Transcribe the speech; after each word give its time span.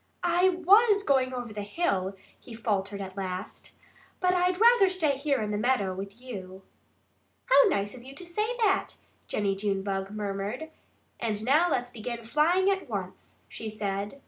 "I 0.23 0.49
WAS 0.65 1.03
going 1.03 1.31
over 1.31 1.53
the 1.53 1.61
hill," 1.61 2.15
he 2.39 2.55
faltered 2.55 3.01
at 3.01 3.15
last. 3.15 3.73
"But 4.19 4.33
I'd 4.33 4.59
rather 4.59 4.89
stay 4.89 5.15
here 5.15 5.39
in 5.43 5.51
the 5.51 5.59
meadow 5.59 5.93
with 5.93 6.19
you." 6.19 6.63
"How 7.45 7.67
nice 7.69 7.93
of 7.93 8.01
you 8.01 8.15
to 8.15 8.25
say 8.25 8.57
that!" 8.57 8.95
Jennie 9.27 9.55
Junebug 9.55 10.09
murmured. 10.09 10.71
"And 11.19 11.45
now 11.45 11.69
let's 11.69 11.91
begin 11.91 12.23
flying 12.23 12.67
at 12.71 12.89
once!" 12.89 13.43
she 13.47 13.69
said. 13.69 14.15